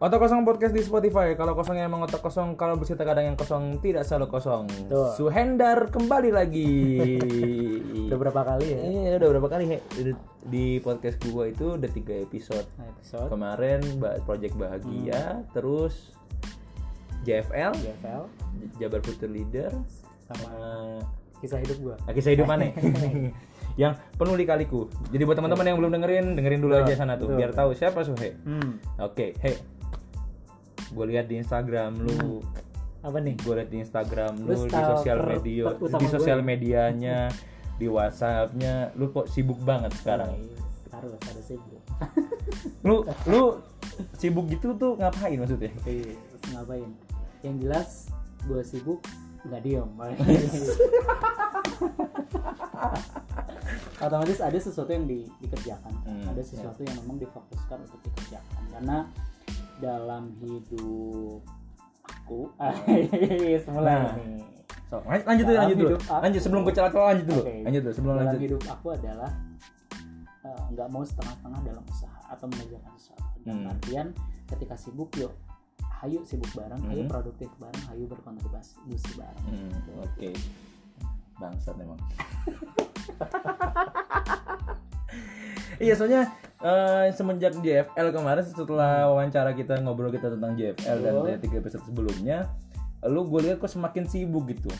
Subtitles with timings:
[0.00, 1.36] Otak kosong podcast di Spotify.
[1.36, 4.64] Kalau kosongnya emang otak kosong, kalau bercerita kadang yang kosong tidak selalu kosong.
[4.88, 5.12] Tuh.
[5.12, 6.72] Suhendar kembali lagi.
[8.08, 8.80] Udah berapa kali ya?
[8.80, 9.78] Iya, udah berapa kali He?
[10.48, 12.64] Di- podcast gua itu udah tiga episode.
[12.80, 13.80] Nah, episode Kemarin
[14.24, 16.16] project bahagia, terus
[17.28, 18.24] JFL, GFL
[18.80, 19.68] Jabar Future Leader,
[20.24, 20.50] sama
[21.44, 21.96] kisah hidup gua.
[22.08, 22.72] Lagi saya hidup mana?
[23.82, 24.88] yang penuh lika-liku.
[25.12, 27.36] Jadi buat teman-teman yang belum dengerin, dengerin dulu aja sana tuh, betul.
[27.36, 28.32] biar tahu siapa Suhe.
[28.48, 28.80] Hmm.
[28.96, 29.79] Oke, hey.
[30.90, 32.42] Gue lihat di Instagram lu,
[33.00, 33.34] Apa nih?
[33.36, 36.10] gue lihat di Instagram Lu lu, di sosial media, di gue.
[36.10, 37.18] sosial medianya,
[37.76, 40.34] di WhatsAppnya, lu kok sibuk banget sekarang.
[40.90, 41.80] Harus harus sibuk.
[42.86, 43.42] Lu lu
[44.14, 45.70] sibuk gitu tuh ngapain maksudnya?
[45.80, 46.88] Terus ngapain?
[47.40, 47.88] Yang jelas
[48.44, 49.00] gua sibuk
[49.46, 49.88] nggak diem.
[54.00, 58.96] Otomatis ada sesuatu yang di- dikerjakan, Hmm, ada sesuatu yang memang difokuskan untuk dikerjakan karena
[59.80, 61.40] dalam hidup
[62.02, 62.52] aku,
[63.64, 64.14] semula Nah.
[64.14, 64.44] nih.
[64.86, 65.96] So, lanjut lanjut dulu, lanjut dulu.
[65.96, 67.42] aku- Lanjut sebelum gue celah-celah lanjut dulu.
[67.42, 67.54] Oke.
[67.62, 68.42] Lanjut dulu sebelum dalam lanjut.
[68.42, 69.30] hidup aku adalah
[70.40, 73.70] eh, nggak mau setengah-setengah dalam usaha atau mengerjakan sesuatu dalam Hmm.
[73.70, 74.06] artian
[74.46, 75.30] ketika sibuk yuk
[75.94, 77.10] hayu sibuk bareng hayu Hmm.
[77.10, 78.74] produktif bareng hayu berkontribusi
[79.14, 80.32] bareng Hmm, Oke.
[81.36, 82.00] Bangsat memang.
[85.78, 86.28] iya soalnya
[86.60, 91.26] eh, semenjak JFL kemarin setelah wawancara kita ngobrol kita tentang JFL dan Betul.
[91.26, 92.38] dari tiga episode sebelumnya,
[93.08, 94.70] lu gue lihat kok semakin sibuk gitu.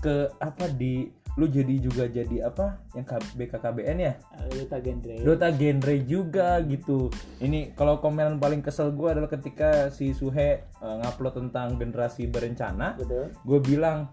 [0.00, 4.12] Ke apa di lu jadi juga jadi apa yang BKKBN ya?
[4.50, 5.14] Duta genre.
[5.22, 7.12] Dota genre juga gitu.
[7.38, 12.98] Ini kalau komen paling kesel gue adalah ketika si Suhe eh, ngupload tentang generasi berencana
[13.44, 14.10] gue bilang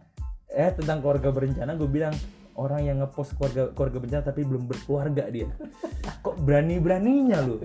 [0.47, 2.15] eh tentang keluarga berencana gue bilang
[2.57, 5.49] orang yang ngepost keluarga keluarga berencana tapi belum berkeluarga dia.
[6.25, 7.61] Kok berani beraninya lu?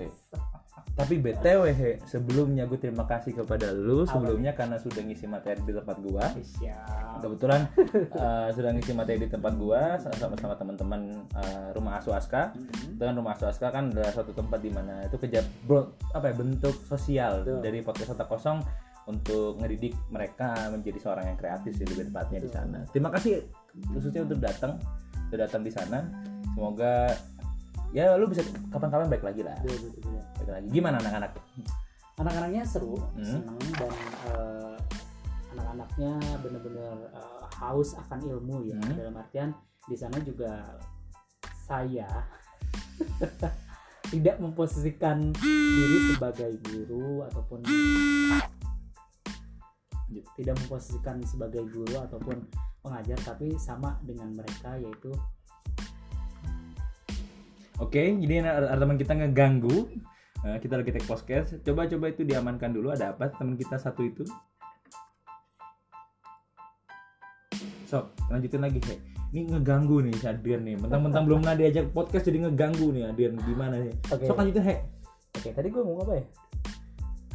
[0.92, 5.72] Tapi btw he, sebelumnya gue terima kasih kepada lu sebelumnya karena sudah ngisi materi di
[5.72, 6.28] tempat gua.
[7.24, 7.60] Kebetulan
[8.12, 12.52] eh, sudah ngisi materi di tempat gua sama sama teman-teman eh, rumah asuh Aska
[12.92, 16.28] itu kan rumah asuh Aska kan adalah suatu tempat di mana itu kerja bro, apa
[16.28, 17.58] ya bentuk sosial Betul.
[17.64, 18.60] dari podcast otak kosong
[19.08, 22.78] untuk ngedidik mereka menjadi seorang yang kreatif sih lebih tepatnya di sana.
[22.92, 23.61] Terima kasih
[23.92, 24.76] khususnya untuk datang,
[25.28, 26.04] sudah datang di sana.
[26.52, 27.12] Semoga
[27.92, 29.56] ya lu bisa kapan-kapan baik lagi lah.
[29.64, 30.20] Betul, betul.
[30.40, 30.68] Baik lagi.
[30.72, 31.32] Gimana anak-anak?
[32.20, 33.24] anak-anaknya seru Hmm.
[33.24, 33.92] seneng dan
[34.28, 34.76] eh,
[35.56, 36.12] anak-anaknya
[36.44, 38.96] benar-benar eh, haus akan ilmu ya Hmm.
[39.00, 39.50] dalam artian
[39.88, 40.60] di sana juga
[41.64, 42.06] saya
[44.12, 47.64] tidak memposisikan diri sebagai guru ataupun
[50.36, 52.44] tidak memposisikan sebagai guru ataupun
[52.82, 55.14] pengajar tapi sama dengan mereka yaitu
[57.80, 59.90] Oke, jadi ada, teman kita ngeganggu.
[60.46, 61.50] Eh, kita lagi take podcast.
[61.66, 62.94] Coba-coba itu diamankan dulu.
[62.94, 64.22] Ada apa teman kita satu itu?
[67.90, 69.02] Sok, lanjutin lagi, He.
[69.34, 70.78] Ini ngeganggu nih si Adrian nih.
[70.78, 73.34] Mentang-mentang belum pernah diajak podcast jadi ngeganggu nih Adrian.
[73.42, 73.92] Gimana nih?
[74.14, 74.30] Oke.
[74.30, 74.76] Sok lanjutin, He.
[75.32, 76.24] oke tadi gue ngomong apa ya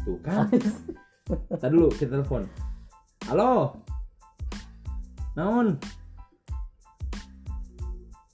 [0.06, 0.48] Tuh kan.
[1.60, 2.48] Tadi dulu kita telepon.
[3.28, 3.76] Halo.
[5.38, 5.78] Naon?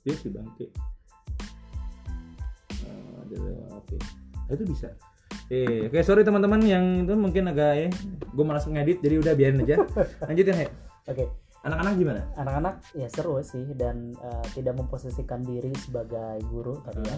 [0.04, 0.68] Dia si bangke.
[2.84, 3.96] Oh, ada- oke.
[4.42, 4.88] Ah, itu bisa.
[5.48, 7.88] Eh, oke sorry teman-teman yang itu mungkin agak ya,
[8.26, 9.76] gue malas ngedit jadi udah biarin aja.
[10.28, 10.68] Lanjutin he.
[11.04, 11.26] oke
[11.64, 12.22] Anak-anak gimana?
[12.36, 17.18] anak-anak ya seru sih dan eh, tidak memposisikan diri sebagai guru tadi ya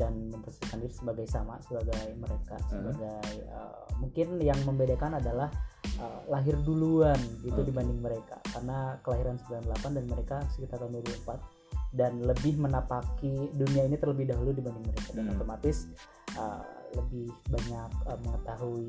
[0.00, 5.52] dan memposisikan diri sebagai sama sebagai mereka sebagai eh, mungkin yang membedakan adalah
[5.84, 7.68] eh, lahir duluan gitu Oke.
[7.68, 13.98] dibanding mereka karena kelahiran 98 dan mereka sekitar tahun 2004 dan lebih menapaki dunia ini
[13.98, 15.36] terlebih dahulu dibanding mereka dan Hmm.
[15.36, 15.90] otomatis
[16.32, 16.62] eh,
[16.96, 18.88] lebih banyak eh, mengetahui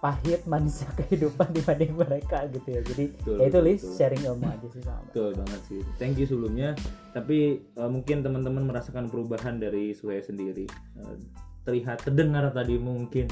[0.00, 3.94] pahit manisnya kehidupan dibanding mereka gitu ya jadi Betul, ya itu Lis betul.
[3.96, 5.02] sharing ilmu aja sih sama.
[5.10, 5.80] Betul banget sih.
[5.98, 6.70] Thank you sebelumnya.
[7.10, 10.66] Tapi eh, mungkin teman-teman merasakan perubahan dari Suhe sendiri.
[11.00, 11.16] Eh,
[11.66, 13.26] terlihat terdengar tadi mungkin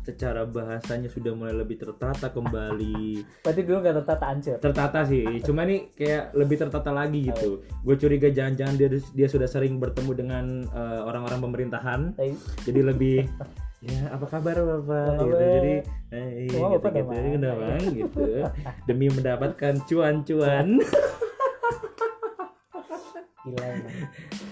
[0.00, 3.20] secara bahasanya sudah mulai lebih tertata kembali.
[3.44, 5.26] berarti dulu gak tertata ancur tertata sih.
[5.42, 7.66] Cuma nih kayak lebih tertata lagi gitu.
[7.82, 12.00] Gue curiga jangan-jangan dia dia sudah sering bertemu dengan eh, orang-orang pemerintahan.
[12.14, 12.32] Tapi
[12.64, 13.16] Jadi lebih
[13.80, 15.36] ya apa kabar bapak Apa gitu.
[15.40, 15.74] Jadi
[16.12, 17.08] eh, Semua gitu, gitu.
[17.08, 18.22] bang gitu
[18.84, 20.66] demi mendapatkan cuan-cuan.
[23.40, 23.94] gila emang.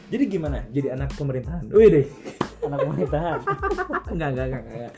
[0.08, 0.58] Jadi gimana?
[0.72, 1.68] Jadi anak pemerintahan.
[1.68, 2.06] Wih deh.
[2.58, 3.40] anak pemerintahan
[4.12, 4.92] Enggak, enggak, enggak, enggak.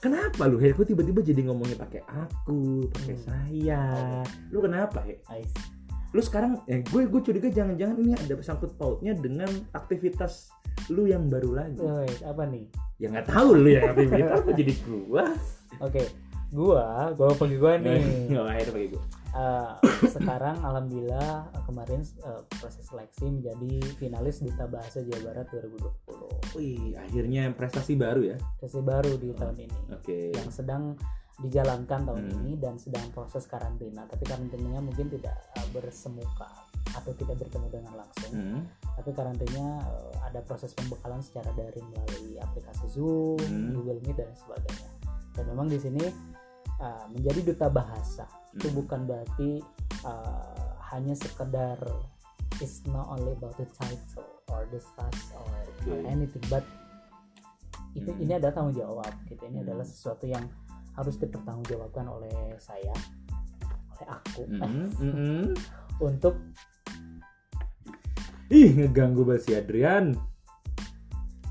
[0.00, 0.56] Kenapa lu?
[0.58, 0.70] He?
[0.70, 3.22] Kok tiba-tiba jadi ngomongnya pakai aku, pakai Hmm.
[3.22, 3.82] saya?
[4.50, 5.22] Lu kenapa, He?
[5.28, 5.52] Ais.
[6.10, 10.50] Lu sekarang eh gue gue curiga jangan-jangan ini ada sangkut pautnya dengan aktivitas
[10.88, 12.66] lu yang baru lagi Wes, apa nih
[13.00, 15.24] ya nggak tahu lu yang aktivitas apa jadi gua?
[15.80, 16.02] Oke
[16.50, 18.02] gua gua pergi gua nih.
[18.30, 19.04] Nggak akhirnya pakai gua.
[19.30, 19.70] Eh,
[20.10, 27.54] sekarang alhamdulillah kemarin eh, proses seleksi menjadi finalis Duta Bahasa Jawa Barat 2020 wih akhirnya
[27.54, 28.36] prestasi baru ya?
[28.58, 29.78] Sesi baru di tahun ini.
[29.94, 30.18] oke.
[30.34, 30.98] Yang sedang
[31.40, 32.36] dijalankan tahun Hmm.
[32.42, 36.48] ini dan sedang proses karantina tapi karantinanya mungkin tidak eh, bersemuka
[36.90, 38.60] atau tidak bertemu dengan langsung Hmm.
[38.96, 43.72] tapi karantinanya eh, ada proses pembekalan secara daring melalui aplikasi Zoom, Hmm.
[43.74, 44.90] Google Meet dan sebagainya
[45.32, 46.04] dan memang di sini
[46.80, 48.76] eh, menjadi duta bahasa itu Hmm.
[48.78, 49.50] bukan berarti
[50.00, 51.76] uh, hanya sekedar
[52.58, 55.44] it's not only about the title or the status or,
[55.86, 55.92] Oke.
[56.04, 56.64] anything but
[57.92, 58.22] itu Hmm.
[58.22, 59.66] ini adalah tanggung jawab gitu ini Hmm.
[59.68, 60.44] adalah sesuatu yang
[60.96, 62.94] harus dipertanggungjawabkan oleh saya
[64.00, 64.42] oleh aku.
[64.48, 65.44] Hmm, hmm.
[66.08, 66.34] untuk
[68.50, 70.16] ih ngeganggu banget si Adrian.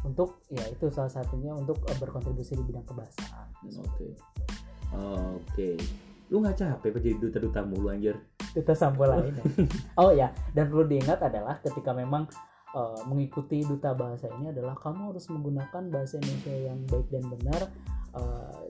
[0.03, 3.47] Untuk ya itu salah satunya untuk uh, berkontribusi di bidang kebahasaan.
[3.83, 4.07] Oke.
[4.95, 5.69] Oke.
[6.29, 8.17] Lu nggak capek jadi duta-duta mulu anjir?
[8.49, 9.43] Kita sampul lain ya.
[10.01, 10.33] oh ya.
[10.55, 12.25] Dan perlu diingat adalah ketika memang
[12.73, 17.61] uh, mengikuti duta bahasa ini adalah kamu harus menggunakan bahasa Indonesia yang baik dan benar
[18.15, 18.63] uh,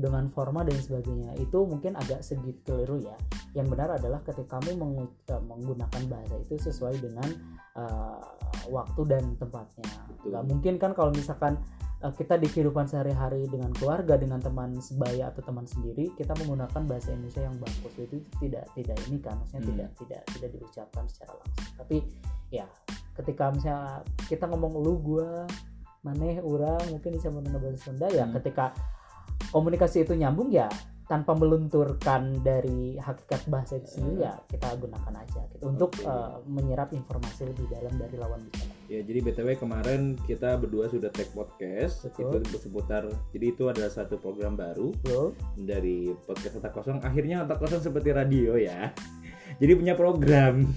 [0.00, 3.16] dengan forma dan sebagainya itu mungkin agak sedikit keliru ya.
[3.52, 7.28] Yang benar adalah ketika kamu mengu- uh, menggunakan bahasa itu sesuai dengan
[7.76, 8.20] uh,
[8.72, 9.88] waktu dan tempatnya.
[10.24, 11.60] Nggak mungkin kan kalau misalkan
[12.00, 16.82] uh, kita di kehidupan sehari-hari dengan keluarga dengan teman sebaya atau teman sendiri kita menggunakan
[16.88, 17.92] bahasa Indonesia yang bagus.
[18.00, 19.70] Itu tidak tidak ini kan maksudnya Hmm.
[19.72, 21.68] tidak tidak tidak diucapkan secara langsung.
[21.76, 21.96] Tapi
[22.48, 22.66] ya
[23.16, 25.44] ketika misalnya kita ngomong lu gua
[26.06, 28.34] maneh orang mungkin bisa menggunakan bahasa Sunda ya Hmm.
[28.38, 28.70] ketika
[29.50, 30.70] komunikasi itu nyambung ya
[31.06, 35.62] tanpa melunturkan dari hakikat bahasa itu sendiri ya kita gunakan aja gitu.
[35.62, 40.90] Untuk uh, menyerap informasi lebih dalam dari lawan bicara Ya jadi btw kemarin kita berdua
[40.90, 42.42] sudah take podcast Betul.
[42.42, 46.98] itu seputar jadi itu adalah satu program baru Bro, dari podcast otak kosong.
[47.06, 48.90] Akhirnya otak kosong seperti radio ya.
[49.62, 50.68] Jadi punya program.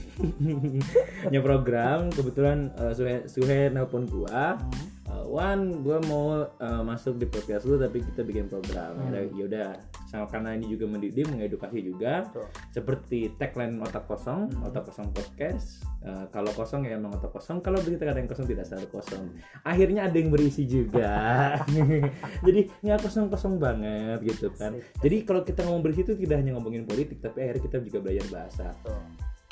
[1.26, 4.56] Punya program kebetulan uh, Suhe Suhe nelpon gua.
[4.56, 8.94] Hmm, Uh, Wan, gue mau uh, masuk di podcast lu tapi kita bikin program.
[8.94, 9.10] Hmm.
[9.34, 9.70] Ya udah,
[10.06, 12.30] sama karena ini juga mendidik, mengedukasi juga.
[12.30, 12.46] betul.
[12.70, 14.70] Seperti tagline otak kosong, Hmm.
[14.70, 15.82] otak kosong podcast.
[16.06, 17.58] Uh, kalau kosong ya emang otak kosong.
[17.66, 19.34] Kalau berita ada yang kosong tidak selalu kosong.
[19.66, 21.58] Akhirnya ada yang berisi juga.
[22.46, 24.78] Jadi nggak kosong-kosong banget gitu kan.
[25.02, 28.26] Jadi kalau kita ngomong berisi itu tidak hanya ngomongin politik, tapi akhirnya kita juga belajar
[28.30, 28.68] bahasa.
[28.78, 29.02] Betul.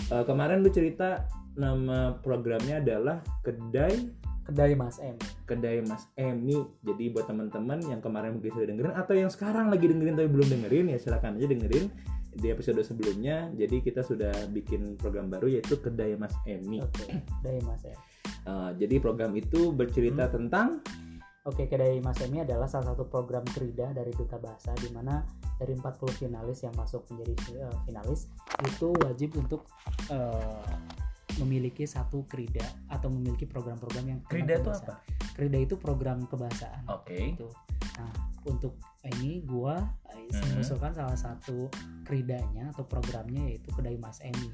[0.07, 1.25] Uh, kemarin lu cerita
[1.57, 4.13] nama programnya adalah kedai
[4.47, 6.63] kedai Mas M kedai Mas Emi.
[6.81, 10.47] Jadi buat teman-teman yang kemarin mungkin sudah dengerin atau yang sekarang lagi dengerin tapi belum
[10.47, 11.85] dengerin ya silakan aja dengerin
[12.37, 13.51] di episode sebelumnya.
[13.53, 16.79] Jadi kita sudah bikin program baru yaitu kedai Mas Emi.
[16.79, 17.05] oke
[17.43, 17.99] kedai Mas M
[18.47, 20.79] Uh, jadi program itu bercerita tentang
[21.47, 25.23] Oke, Kedai Mas Emi adalah salah satu program Krida dari Duta Bahasa di mana
[25.55, 28.27] dari 40 finalis yang masuk menjadi eh, finalis
[28.67, 29.63] itu wajib untuk
[30.11, 30.75] eh,
[31.41, 34.99] memiliki satu Krida atau memiliki program-program yang tentang kebahasaan.
[35.37, 36.83] Krida itu program kebahasaan.
[36.89, 37.37] Oke.
[37.37, 37.47] Itu.
[37.97, 38.13] Nah,
[38.45, 39.81] untuk ini gua
[40.27, 40.59] Mhm.
[40.59, 41.71] mengusulkan salah satu
[42.03, 44.51] kridanya atau programnya yaitu Kedai Mas Emi.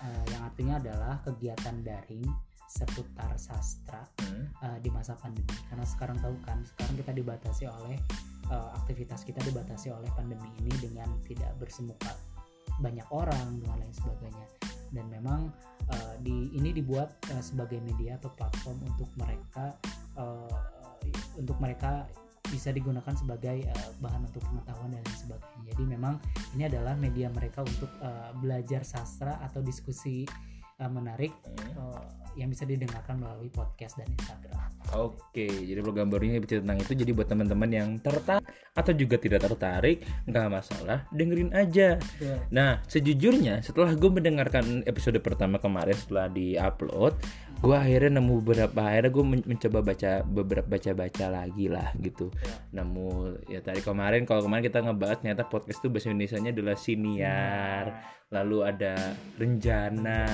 [0.00, 2.24] Eh, yang artinya adalah kegiatan daring
[2.70, 4.46] seputar sastra Hmm.
[4.62, 7.98] uh, di masa pandemi karena sekarang tahu kan sekarang kita dibatasi oleh
[8.46, 12.14] uh, aktivitas kita dibatasi oleh pandemi ini dengan tidak bersemuka
[12.78, 14.46] banyak orang dan lain sebagainya
[14.94, 15.50] dan memang
[15.90, 19.74] uh, di ini dibuat uh, sebagai media atau platform untuk mereka
[20.16, 20.56] uh,
[21.36, 22.06] untuk mereka
[22.50, 25.62] bisa digunakan sebagai uh, bahan untuk pengetahuan dan lain sebagainya.
[25.70, 26.14] Jadi memang
[26.58, 30.26] ini adalah media mereka untuk uh, belajar sastra atau diskusi
[30.82, 31.30] uh, menarik
[31.78, 34.68] uh, yang bisa didengarkan melalui podcast dan Instagram.
[34.96, 36.92] Oke, jadi program barunya bicara tentang itu.
[36.98, 41.98] Jadi buat teman-teman yang tertarik atau juga tidak tertarik, nggak masalah, dengerin aja.
[42.50, 47.14] Nah, sejujurnya setelah gue mendengarkan episode pertama kemarin setelah di-upload,
[47.60, 52.32] gue akhirnya nemu beberapa akhirnya gue men- mencoba baca beberapa baca-baca lagi lah gitu.
[52.32, 52.80] Ya.
[52.80, 53.08] Nemu
[53.46, 57.84] ya tadi kemarin kalau kemarin kita ngebahas ternyata podcast itu bahasa Indonesianya adalah siniar,
[58.28, 58.96] lalu ada
[59.36, 60.24] renjana,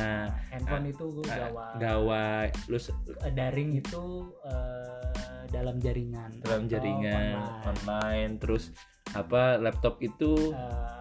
[0.50, 1.72] handphone itu gue ah, gawai.
[1.76, 2.78] gawai, lu
[3.20, 4.04] Eh, daring itu
[4.42, 6.30] eh, dalam jaringan.
[6.40, 7.66] dalam jaringan online.
[7.66, 8.32] online.
[8.38, 8.70] terus
[9.12, 10.94] apa laptop itu Eh,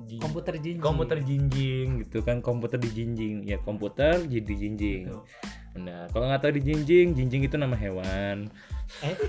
[0.00, 0.80] Ji- komputer jinjing.
[0.80, 5.20] komputer jinjing gitu kan komputer dijinjing ya komputer jadi jinjing Betul.
[5.78, 8.50] Nah kalau nggak tahu dijinjing jinjing itu nama hewan.
[9.06, 9.14] Eh.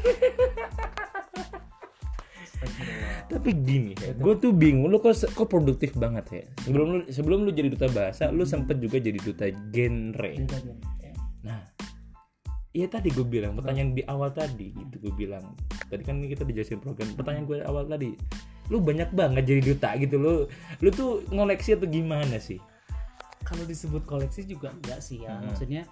[3.32, 6.44] Tapi gini ya gue tuh bingung lu kok kok produktif banget ya?
[6.66, 10.32] Sebelum lu sebelum lu jadi duta bahasa lu sempet juga jadi duta genre.
[11.02, 11.14] Ya.
[11.42, 11.62] nah
[12.72, 15.60] Iya tadi gue bilang pertanyaan di awal tadi itu gue bilang.
[15.92, 18.16] Tadi kan kita dijelasin program pertanyaan gue awal tadi.
[18.72, 20.48] Lu banyak banget jadi duta gitu lu
[20.80, 22.64] lu tuh ngoleksi atau gimana sih
[23.44, 25.38] kalau disebut koleksi juga enggak sih ya.
[25.38, 25.50] Hmm.
[25.50, 25.84] maksudnya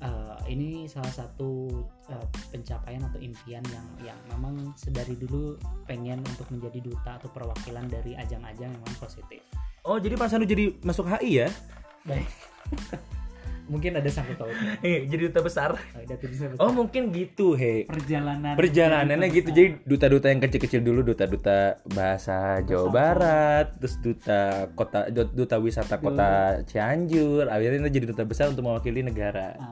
[0.00, 1.68] eh, ini salah satu
[2.08, 7.86] eh, pencapaian atau impian yang yang memang sedari dulu pengen untuk menjadi duta atau perwakilan
[7.88, 9.40] dari ajang-ajang yang memang positif.
[9.84, 11.48] Oh jadi pas lu jadi masuk HI ya?
[12.04, 12.28] Baik
[13.70, 15.78] mungkin ada sangkut pautnya eh jadi duta besar.
[15.94, 17.86] Ada tulisan oh mungkin gitu he.
[17.86, 18.58] Perjalanan.
[18.58, 19.48] Perjalanannya gitu.
[19.48, 22.98] duta jadi duta-duta yang kecil-kecil dulu duta-duta bahasa Jawa Bersama.
[22.98, 24.42] Barat terus duta
[24.74, 27.46] kota duta wisata kota Cianjur.
[27.46, 29.54] Akhirnya jadi duta besar untuk mewakili negara.
[29.62, 29.70] Ah,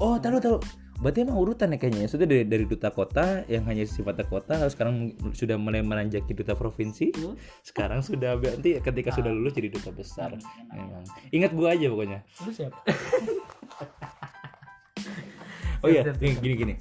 [0.00, 0.56] oh tahu tahu
[0.98, 4.70] berarti emang urutan ya kayaknya sudah dari, dari duta kota yang hanya sifatnya kota lalu
[4.74, 4.94] sekarang
[5.30, 7.14] sudah mulai menanjaki duta provinsi.
[7.18, 7.38] Lu?
[7.62, 10.34] sekarang sudah nanti ketika sudah lulus jadi duta besar.
[10.34, 10.42] Enak.
[10.74, 11.04] memang.
[11.30, 12.18] Ingat gua aja pokoknya.
[12.42, 12.78] Lu siapa?
[15.78, 16.74] Oh iya gini gini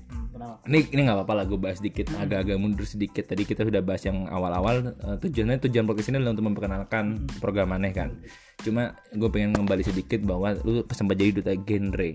[0.48, 3.28] Hmm, kenapa ini ini nggak apa-apa lah gue bahas dikit agak-agak mundur sedikit.
[3.28, 7.06] Tadi kita sudah bahas yang awal-awal eh, tujuannya tujuan podcast ini adalah untuk memperkenalkan
[7.44, 8.16] program aneh kan.
[8.64, 12.10] Cuma gue pengen kembali sedikit bahwa lu sempat jadi duta genre.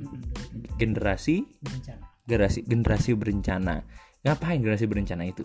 [0.81, 1.45] Generasi?
[1.61, 2.05] Berencana.
[2.25, 3.77] Generasi generasi berencana.
[4.23, 5.43] Ngapain generasi berencana itu?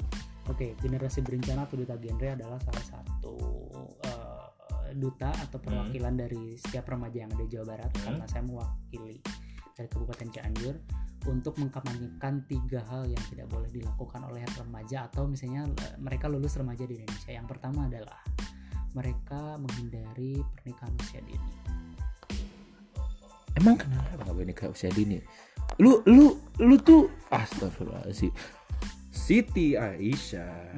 [0.48, 3.36] Oke, generasi berencana atau duta genre adalah salah satu
[4.06, 4.48] eh,
[4.96, 8.03] duta atau perwakilan dari setiap remaja yang ada di Jawa Barat Hmm.
[8.08, 9.17] karena saya mewakili
[9.77, 10.75] dari Kabupaten Cianjur
[11.26, 16.54] untuk mengkampanyekan tiga hal yang tidak boleh dilakukan oleh remaja atau misalnya eh, mereka lulus
[16.60, 17.34] remaja di Indonesia.
[17.34, 18.22] Yang pertama adalah
[18.98, 21.54] mereka menghindari pernikahan usia dini.
[23.58, 25.18] emang kenapa nggak boleh nikah usia dini
[25.82, 28.34] lu lu lu tuh astagfirullahaladzim
[29.18, 30.72] Siti Aisyah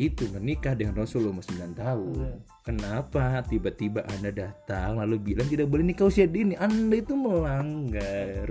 [0.00, 2.18] itu menikah dengan Rasulullah 9 tahun.
[2.18, 2.34] Iya.
[2.66, 6.58] Kenapa tiba-tiba Anda datang lalu bilang tidak boleh nikah usia dini?
[6.58, 8.48] Anda itu melanggar.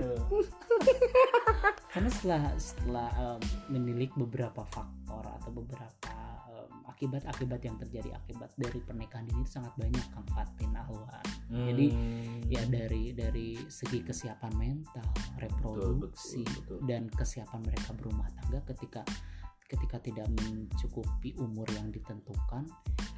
[1.92, 6.32] Karena setelah setelah em, menilik beberapa faktor atau beberapa
[7.02, 11.26] akibat-akibat yang terjadi akibat dari pernikahan dini itu sangat banyak Kang Fatin Alwan.
[11.50, 12.46] Jadi, Hmm.
[12.46, 15.08] Ya dari dari segi kesiapan mental,
[15.40, 16.78] reproduksi betul, betul.
[16.86, 19.02] dan kesiapan mereka berumah tangga ketika
[19.72, 22.68] ketika tidak mencukupi umur yang ditentukan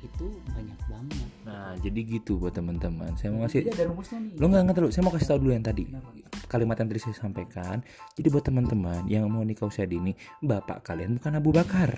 [0.04, 1.28] itu banyak banget.
[1.42, 3.16] Nah, jadi gitu buat teman-teman.
[3.18, 4.32] Saya mau kasih ada rumusnya nih.
[4.38, 6.08] Lo nggak ngerti lo, saya mau kasih tahu dulu yang tadi Kenapa?
[6.46, 7.76] Kalimat yang tadi saya sampaikan
[8.14, 10.12] Jadi buat teman-teman yang mau nikah usia dini
[10.44, 11.90] Bapak kalian bukan Abu Bakar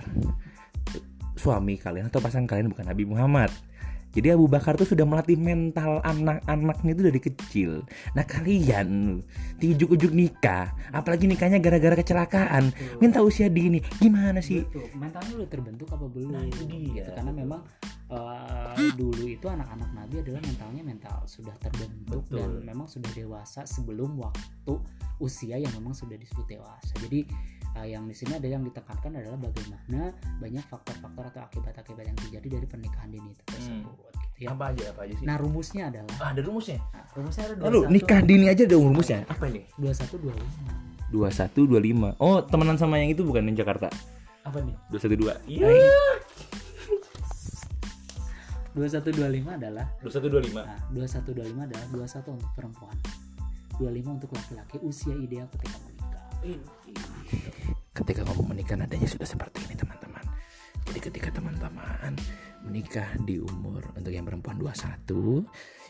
[1.37, 3.53] Suami kalian atau pasangan kalian bukan Nabi Muhammad
[4.17, 7.71] jadi Abu Bakar tuh sudah melatih mental anak-anaknya itu dari kecil.
[8.17, 9.21] Nah kalian
[9.61, 12.97] di ujuk-ujuk nikah, apalagi nikahnya gara-gara kecelakaan, Betul.
[12.99, 14.65] minta usia dini, gimana sih?
[14.65, 14.89] Betul.
[14.97, 17.05] mentalnya udah terbentuk apa belum Nah, itu dia.
[17.05, 17.11] gitu.
[17.13, 17.61] karena memang
[18.07, 22.39] eh, dulu itu anak-anak nabi adalah mentalnya mental sudah terbentuk Betul.
[22.39, 24.73] dan memang sudah dewasa sebelum waktu
[25.19, 27.27] usia yang memang sudah disebut dewasa jadi
[27.77, 32.49] eh, yang di sini ada yang ditekankan adalah bagaimana banyak faktor-faktor atau akibat-akibat yang terjadi
[32.57, 33.95] dari pernikahan dini itu tersebut
[34.37, 34.49] gitu ya.
[34.53, 35.25] Apa aja, apa aja sih?
[35.25, 36.79] nah rumusnya adalah Ah, ada rumusnya.
[36.93, 39.21] nah, rumusnya ada Lalu nikah dini aja ada rumusnya.
[39.29, 39.63] Apa ini?
[39.77, 40.73] dua satu dua lima
[41.13, 42.19] 2125.
[42.19, 43.87] Oh, temenan sama yang itu bukan di Jakarta.
[44.43, 45.39] apa nih 212.
[45.51, 45.67] Iya.
[48.77, 50.63] dua satu dua lima adalah 2125.
[50.63, 52.97] Nah, 2125 adalah 21 untuk perempuan.
[53.81, 56.27] 25 untuk laki-laki usia ideal ketika menikah.
[57.97, 60.21] Ketika ngomong menikah nadanya sudah seperti ini teman-teman.
[60.85, 62.13] Jadi ketika teman-teman
[62.63, 65.43] menikah di umur untuk yang perempuan 21,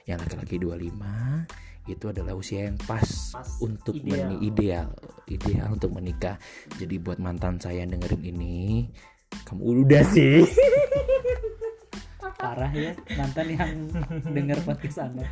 [0.06, 1.44] yang laki-laki 25,
[1.86, 4.26] itu adalah usia yang pas, Pas, untuk ideal.
[4.28, 4.88] meni- ideal,
[5.26, 6.38] ideal untuk menikah.
[6.74, 8.86] Jadi buat mantan saya yang dengerin ini,
[9.44, 10.46] kamu udah sih.
[12.36, 13.70] Parah ya mantan yang
[14.28, 15.26] dengar podcast Anda.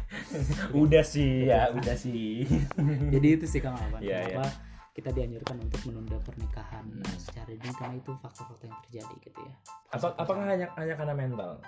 [0.73, 2.43] udah sih ya, udah sih.
[3.13, 4.01] Jadi itu sih Kang Alvan.
[4.01, 4.49] Iya, Kenapa
[4.95, 9.55] kita dianjurkan untuk menunda pernikahan uh, secara dini karena itu faktor-faktor yang terjadi gitu ya.
[9.91, 11.59] Apa apakah hanya hanya karena mental?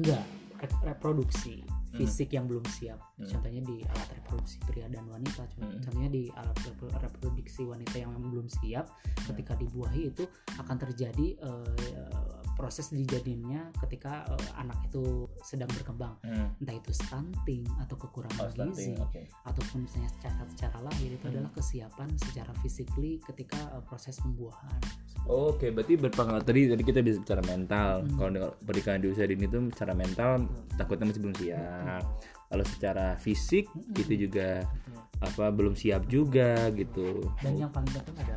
[0.00, 0.24] Enggak,
[0.56, 1.60] re- reproduksi
[1.92, 2.96] fisik yang belum siap.
[3.20, 3.28] Hmm.
[3.28, 5.44] Contohnya di alat reproduksi pria dan wanita.
[5.60, 5.76] Hmm.
[5.84, 8.88] Contohnya di alat repro- reproduksi wanita yang belum siap,
[9.28, 10.24] ketika dibuahi itu
[10.56, 16.14] akan terjadi eh, proses dijadinya ketika eh, anak itu sedang berkembang.
[16.58, 19.22] Entah itu stunting atau kekurangan gizi oke.
[19.44, 21.32] ataupun misalnya secara, secara lahir itu Hmm.
[21.38, 24.80] adalah kesiapan secara physically ketika eh, proses pembuahan.
[25.24, 28.02] Oke, berarti berpengaruh tadi tadi kita bisa bicara mental.
[28.02, 28.16] Hmm.
[28.16, 32.02] Kalau pernikahan di usia dini itu secara mental takutnya masih belum siap.
[32.46, 33.96] Kalau secara fisik Hmm.
[33.96, 35.00] itu juga Betul.
[35.22, 37.22] apa belum siap juga gitu.
[37.38, 38.31] dan yang paling penting adalah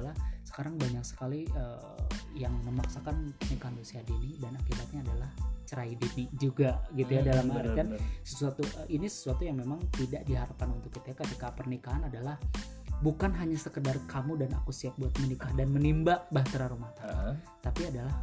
[0.55, 1.99] sekarang banyak sekali eh,
[2.33, 5.27] yang memaksakan pernikahan usia dini dan akibatnya adalah
[5.67, 8.01] cerai dini juga gitu ya Hmm, dalam benar, artian benar.
[8.23, 12.39] sesuatu eh, ini sesuatu yang memang tidak diharapkan untuk kita ketika pernikahan adalah
[13.03, 17.35] bukan hanya sekedar kamu dan aku siap buat menikah dan menimba bahtera rumah tangga Ah,
[17.59, 18.15] tapi adalah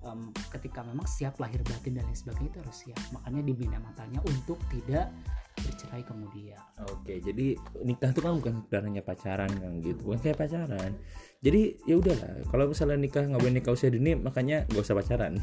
[0.00, 4.24] em, ketika memang siap lahir batin dan lain sebagainya itu harus siap makanya dibina matanya
[4.24, 5.12] untuk tidak
[5.54, 6.58] bercerai kemudian
[6.90, 7.54] Oke, jadi
[7.86, 10.90] nikah itu kan bukan sekedar hanya pacaran kan gitu, bukan kayak pacaran.
[11.38, 15.38] Jadi ya udahlah, kalau misalnya nikah nggak boleh nikah usia dini, makanya nggak usah pacaran,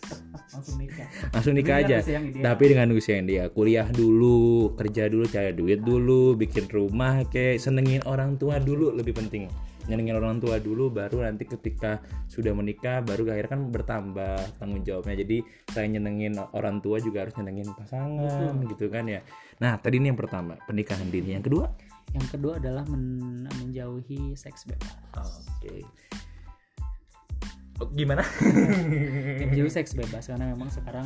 [0.52, 2.04] langsung nikah langsung nikah aja.
[2.20, 7.56] Tapi dengan usia yang dia kuliah dulu, kerja dulu, cari duit dulu, bikin rumah, kayak
[7.56, 9.48] senengin orang tua dulu lebih penting.
[9.86, 15.22] Nyenengin orang tua dulu, baru nanti ketika sudah menikah, baru akhirnya kan bertambah tanggung jawabnya.
[15.22, 19.22] Jadi saya nyenengin orang tua juga harus nyenengin pasangan, gitu kan ya.
[19.62, 21.70] Nah tadi ini yang pertama pernikahan dini, yang kedua
[22.14, 25.82] yang kedua adalah men- menjauhi seks bebas Oke.
[27.76, 28.24] Oh, gimana?
[29.44, 31.04] menjauhi seks bebas karena memang sekarang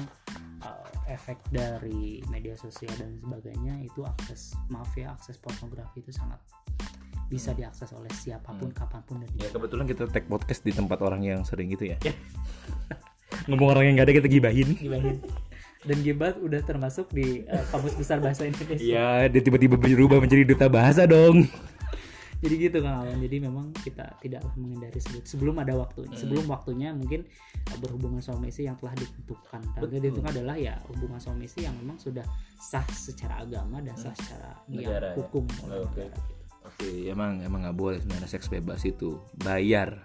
[0.63, 6.39] uh, efek dari media sosial dan sebagainya itu akses maaf ya akses pornografi itu sangat
[7.31, 10.99] bisa diakses oleh siapa pun kapan pun dan Ya kebetulan kita tag podcast di tempat
[10.99, 11.97] orang yang sering gitu ya.
[13.49, 14.75] Ngomong orang yang gak ada kita gibahin.
[14.75, 15.23] gibahin
[15.81, 20.45] dan gibat udah termasuk di uh, kamus besar bahasa Indonesia Iya, dia tiba-tiba berubah menjadi
[20.45, 21.49] duta bahasa dong.
[22.45, 26.89] jadi gitu kang Awan jadi memang kita tidaklah menghindari sebelum sebelum ada waktunya sebelum waktunya
[26.93, 27.29] mungkin
[27.85, 30.01] berhubungan suami istri yang telah ditentukan Betul.
[30.01, 32.25] ditentukan adalah ya hubungan suami istri yang memang sudah
[32.57, 35.17] sah secara agama dan sah secara yang Negara ya?
[35.21, 36.01] hukum Oh, oleh oke.
[36.01, 36.40] negara gitu.
[36.63, 40.05] Oke, emang emang nggak boleh sebenarnya seks bebas itu bayar.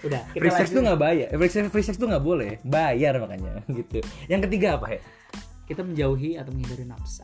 [0.00, 1.28] udah kita Free sex tuh nggak bayar.
[1.28, 4.00] Eh, Free sex, free sex tuh nggak boleh, bayar makanya gitu.
[4.26, 5.00] Yang ketiga apa ya?
[5.64, 7.22] kita menjauhi atau menghindari nafsa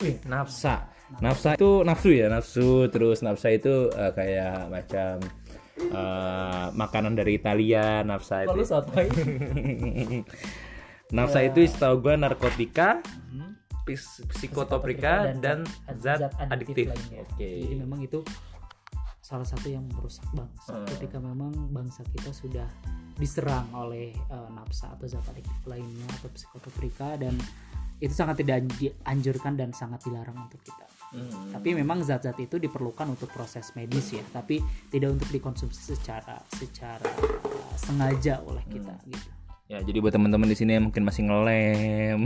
[0.00, 0.88] Wih, nafsa.
[1.20, 2.88] Nafsa itu nafsu ya, nafsu.
[2.88, 5.14] Terus nafsa itu eh, kayak macam
[5.76, 8.48] eh, makanan dari Italia, nafsa itu.
[8.52, 9.08] kalau sotoy
[11.16, 13.45] nafsa itu setahu gue narkotika, Hmm.
[13.86, 15.62] Psikotropika dan,
[16.02, 16.90] zat, adiktif.
[16.90, 17.22] lainnya.
[17.22, 17.46] Oke.
[17.46, 18.26] Jadi memang itu
[19.22, 20.86] salah satu yang merusak bangsa Hmm.
[20.86, 22.66] ketika memang bangsa kita sudah
[23.18, 27.34] diserang oleh eh, nafsa atau zat adiktif lainnya atau psikotropika dan
[27.96, 30.86] itu sangat tidak dianjurkan dan sangat dilarang untuk kita.
[31.16, 31.54] Hmm.
[31.54, 34.60] Tapi memang zat-zat itu diperlukan untuk proses medis ya, tapi
[34.92, 39.30] tidak untuk dikonsumsi secara secara eh, sengaja oleh kita gitu.
[39.66, 42.22] Ya, jadi buat teman-teman di sini yang mungkin masih ngelem,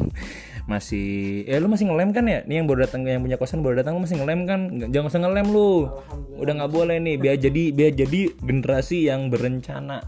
[0.64, 1.08] masih,
[1.44, 2.40] ya lu masih ngelem kan ya?
[2.42, 4.60] Nih yang baru datang, yang punya kosan baru datang lu masih ngelem kan?
[4.70, 5.72] Nggak- Jangan usah ngelem lu.
[6.34, 7.16] Udah nggak boleh nih.
[7.16, 10.00] Biar jadi, biar jadi generasi yang berencana.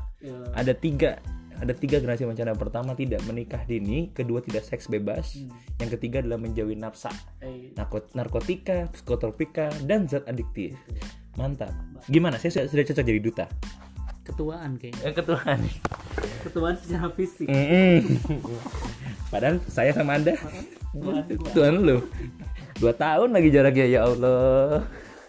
[0.52, 1.20] Ada tiga,
[1.54, 2.52] ada tiga generasi berencana.
[2.52, 5.36] Pertama tidak menikah dini, kedua tidak seks bebas,
[5.76, 7.12] yang ketiga adalah menjauhi nafsa,
[7.74, 10.72] narko- narkotika, psikotropika, dan zat adiktif.
[11.34, 11.68] Mantap.
[12.06, 12.36] Gimana?
[12.36, 13.44] Saya sudah, sudah cocok jadi duta.
[14.24, 15.02] Ketuaan kayaknya.
[15.04, 15.74] Yang kedua nih.
[16.42, 17.46] Ketuaan secara fisik.
[17.46, 17.96] Mm-mm.
[19.28, 20.34] Padahal saya sama anda.
[21.52, 22.00] Tuhan lu.
[22.76, 24.84] Dua tahun lagi jaraknya ya Allah.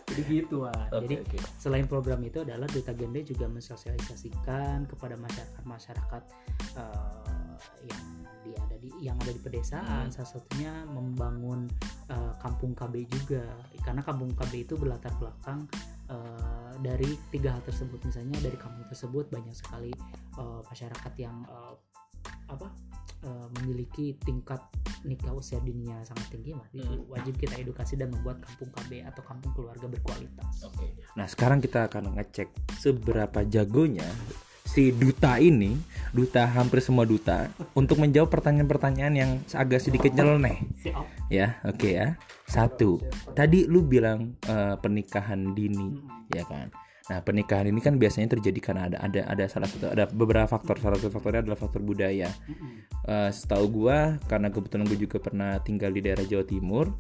[0.08, 0.88] Jadi gitu Wan.
[0.88, 1.38] Oke, Jadi oke.
[1.60, 6.24] selain program itu adalah Duta Gende juga mensosialisasikan kepada masyarakat masyarakat
[6.80, 7.56] eh,
[7.92, 8.06] yang
[8.48, 10.08] di ada di yang ada di pedesaan.
[10.08, 11.68] Salah satunya membangun
[12.08, 13.44] eh, kampung KB juga.
[13.84, 15.68] Karena kampung KB itu berlatar belakang
[16.08, 18.00] eh, dari tiga hal tersebut.
[18.08, 19.92] Misalnya dari kampung tersebut banyak sekali
[20.40, 21.76] eh, masyarakat yang eh,
[22.48, 22.72] apa
[23.28, 24.63] eh, memiliki tingkat
[25.04, 27.12] nikah usia dininya sangat tinggi mah itu Hmm.
[27.12, 30.63] wajib kita edukasi dan membuat kampung KB atau kampung keluarga berkualitas.
[31.20, 34.06] Nah sekarang kita akan ngecek Seberapa jagonya
[34.68, 35.74] Si duta ini
[36.13, 40.62] Duta hampir semua duta Untuk menjawab pertanyaan-pertanyaan yang agak sedikit nyeleneh.
[40.84, 41.06] Siap.
[41.34, 42.16] Ya oke ya.
[42.46, 43.02] Satu
[43.34, 45.98] Tadi lu bilang eh, pernikahan dini
[46.36, 46.70] Ya kan
[47.08, 50.76] Nah pernikahan ini kan biasanya terjadi karena ada ada ada salah satu ada beberapa faktor
[50.84, 52.28] salah satu faktornya adalah faktor budaya.
[53.08, 56.91] Eh, setahu gua karena kebetulan gue juga pernah tinggal di daerah Jawa Timur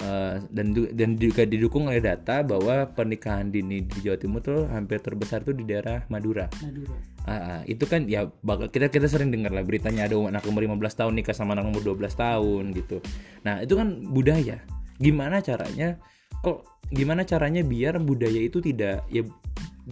[0.00, 5.04] eh, dan dan juga didukung oleh data bahwa pernikahan dini di Jawa Timur tuh hampir
[5.04, 6.48] terbesar tuh di daerah Madura.
[6.64, 6.96] Madura.
[7.28, 10.64] Ah, ah, itu kan ya bakal kita kita sering dengar lah beritanya ada anak umur
[10.64, 13.04] 15 tahun nikah sama anak umur 12 tahun gitu.
[13.44, 14.64] Nah, itu kan budaya.
[14.96, 16.00] Gimana caranya
[16.40, 19.22] kok gimana caranya biar budaya itu tidak ya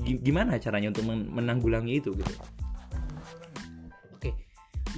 [0.02, 2.34] gi- gimana caranya untuk men- menanggulangi itu gitu.
[4.14, 4.34] Oke,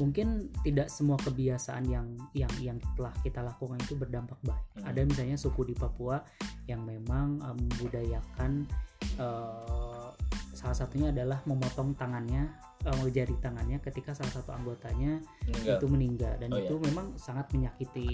[0.00, 4.64] mungkin tidak semua kebiasaan yang yang yang telah kita lakukan itu berdampak baik.
[4.80, 4.88] Hmm.
[4.88, 6.24] Ada misalnya suku di Papua
[6.64, 8.64] yang memang membudayakan
[9.20, 10.08] eh,
[10.56, 12.48] salah satunya adalah memotong tangannya,
[12.84, 18.08] eh, jari tangannya ketika salah satu anggotanya itu meninggal dan Oh, itu memang sangat menyakiti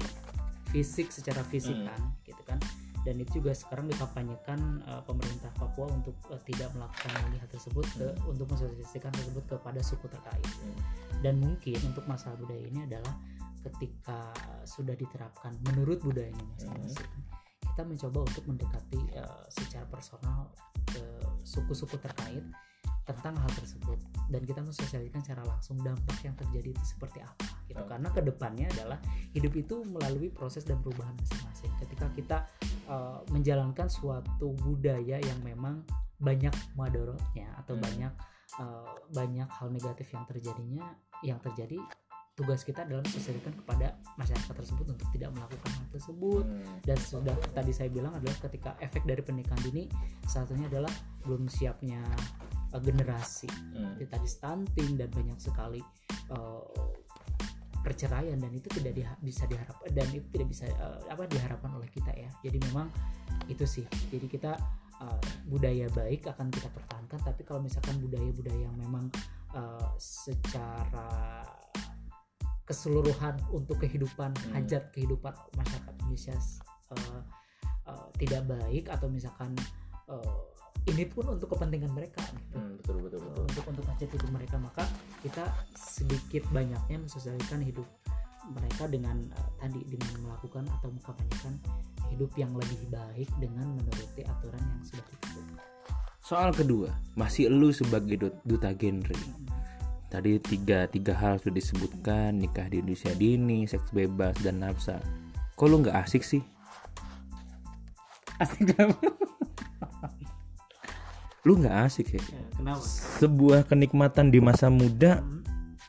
[0.74, 1.86] fisik secara fisik Hmm.
[1.86, 2.58] kan, gitu kan.
[3.06, 7.86] Dan itu juga sekarang dikampanyekan eh, pemerintah Papua untuk eh, tidak melakukan lagi hal tersebut
[7.94, 10.42] ke, untuk mensosialisasikan tersebut kepada suku terkait.
[10.46, 10.78] Hmm.
[11.24, 13.16] dan mungkin untuk masalah budaya ini adalah
[13.64, 14.30] ketika
[14.68, 17.08] sudah diterapkan menurut budayanya masing-masing
[17.76, 20.48] kita mencoba untuk mendekati uh, secara personal
[20.88, 21.04] ke
[21.44, 22.40] suku-suku terkait
[23.06, 27.78] tentang hal tersebut dan kita mensosialisasikan secara langsung dampak yang terjadi itu seperti apa gitu
[27.78, 27.86] Oh.
[27.86, 28.98] karena ke depannya adalah
[29.30, 32.38] hidup itu melalui proses dan perubahan masing-masing ketika kita
[32.90, 35.86] uh, menjalankan suatu budaya yang memang
[36.18, 37.84] banyak madorotnya atau Hmm.
[37.86, 38.12] banyak
[38.58, 40.84] uh, banyak hal negatif yang terjadinya
[41.22, 41.78] yang terjadi
[42.36, 46.76] tugas kita adalah mensosialisasikan kepada masyarakat tersebut untuk tidak melakukan hal tersebut Hmm.
[46.82, 49.86] dan sudah tadi saya bilang adalah ketika efek dari pernikahan dini
[50.26, 50.92] salah satunya adalah
[51.22, 52.02] belum siapnya
[52.72, 53.92] uh, generasi Hmm.
[54.00, 55.80] Jadi tadi stunting dan banyak sekali
[56.32, 56.64] uh,
[57.86, 61.86] perceraian dan itu tidak diha- bisa diharapkan dan itu tidak bisa uh, apa diharapkan oleh
[61.86, 62.90] kita ya jadi memang
[63.46, 64.52] itu sih jadi kita
[64.98, 69.06] uh, budaya baik akan kita pertahankan tapi kalau misalkan budaya-budaya yang memang
[69.54, 71.46] uh, secara
[72.66, 74.52] keseluruhan untuk kehidupan Hmm.
[74.58, 76.34] hajat kehidupan masyarakat Indonesia
[76.90, 77.22] uh,
[77.86, 79.54] uh, tidak baik atau misalkan
[80.10, 80.42] uh,
[80.86, 83.42] ini pun untuk kepentingan mereka gitu Hmm, betul betul betul.
[83.44, 84.84] untuk untuk hajat hidup mereka maka
[85.20, 85.44] kita
[85.74, 87.86] sedikit banyaknya mensosialisasikan hidup
[88.46, 91.54] mereka dengan eh, tadi dengan melakukan atau mengkampanyekan
[92.08, 95.58] hidup yang lebih baik dengan menuruti aturan yang sudah ditentukan.
[96.22, 99.14] Soal kedua, masih lu sebagai dut- duta genre.
[100.06, 105.02] Tadi tiga tiga hal sudah disebutkan nikah di Indonesia dini, seks bebas dan nafsa.
[105.54, 106.42] Kok lu nggak asik sih?
[108.38, 109.02] Asik kenapa?
[111.46, 112.22] Lu nggak asik ya?
[112.58, 112.82] kenapa?
[113.22, 115.22] Sebuah kenikmatan di masa muda,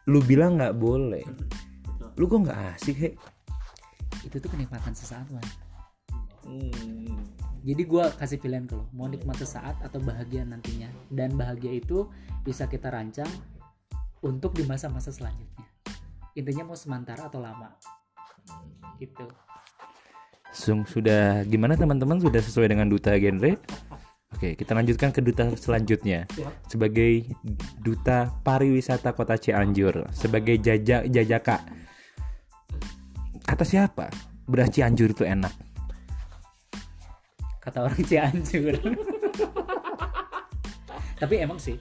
[0.05, 1.25] lu bilang nggak boleh.
[1.25, 2.13] Betul.
[2.13, 3.09] Lu kok nggak asik he?
[4.21, 5.41] Itu tuh kenikmatan sesaat man.
[7.65, 10.93] Jadi gua kasih pilihan ke lo, mau nikmat sesaat atau bahagia nantinya.
[11.09, 12.05] Dan bahagia itu
[12.45, 13.27] bisa kita rancang
[14.21, 15.65] untuk di masa-masa selanjutnya.
[16.37, 17.73] Intinya mau sementara atau lama.
[19.01, 19.25] Gitu.
[20.53, 23.57] Sung sudah gimana teman-teman sudah sesuai dengan duta genre?
[24.35, 26.27] Oke, kita lanjutkan ke duta selanjutnya.
[26.35, 26.67] Siap.
[26.67, 27.31] Sebagai
[27.79, 31.63] duta pariwisata Kota Cianjur, sebagai jajak jajaka.
[33.47, 34.11] Kata siapa?
[34.43, 35.67] Beras Cianjur itu enak.
[37.67, 38.79] kata orang Cianjur
[41.21, 41.75] tapi emang sih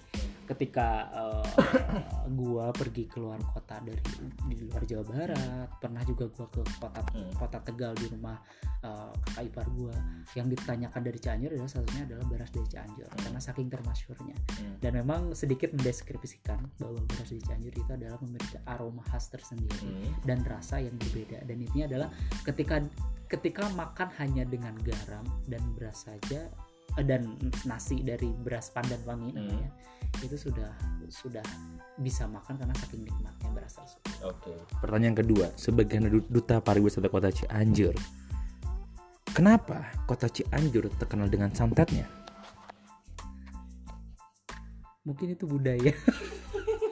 [0.46, 1.46] ketika eh,
[2.38, 4.00] gua pergi keluar kota dari
[4.46, 7.32] di luar Jawa Barat pernah juga gua ke kota Hmm.
[7.32, 8.37] kota Tegal di rumah
[8.85, 9.94] eh, kakak ipar gua.
[10.37, 14.37] Yang ditanyakan dari Cianjur adalah salah satunya adalah beras dari Cianjur karena saking termasyurnya.
[14.80, 20.44] Dan memang sedikit mendeskripsikan bahwa beras dari Cianjur itu adalah memiliki aroma khas tersendiri dan
[20.44, 21.42] rasa yang berbeda.
[21.48, 22.09] Dan intinya adalah
[22.44, 22.85] ketika
[23.26, 26.46] ketika makan hanya dengan garam dan beras saja
[27.02, 29.44] dan nasi dari beras pandan wangi Hmm.
[29.44, 29.70] namanya
[30.24, 30.72] itu sudah
[31.12, 31.44] sudah
[31.98, 34.16] bisa makan karena saking nikmatnya beras tersebut.
[34.24, 34.52] Oke.
[34.80, 37.92] Pertanyaan kedua, sebagai du- duta pariwisata Kota Cianjur,
[39.28, 42.09] kenapa Kota Cianjur terkenal dengan santetnya?
[45.04, 45.92] Mungkin itu budaya.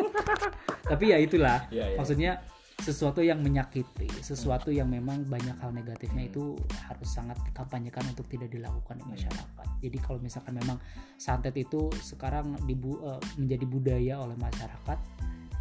[0.91, 2.45] Tapi ya itulah Iya, maksudnya
[2.85, 6.53] sesuatu yang menyakiti, sesuatu yang memang banyak hal negatifnya itu
[6.85, 9.67] harus sangat dikampanyekan untuk tidak dilakukan di masyarakat.
[9.81, 10.77] Jadi kalau misalkan memang
[11.17, 14.99] santet itu sekarang dibu eh, menjadi budaya oleh masyarakat,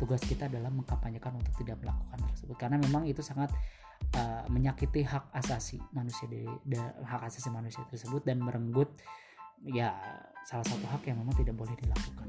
[0.04, 3.56] tugas kita adalah mengkampanyekan untuk tidak melakukan tersebut karena memang itu sangat
[4.20, 8.92] eh, menyakiti hak asasi manusia dari da- hak asasi manusia tersebut dan merenggut
[9.64, 9.96] ya
[10.44, 12.28] salah satu hak yang memang tidak boleh dilakukan.